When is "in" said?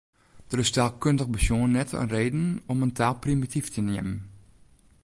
1.99-2.09, 2.85-2.95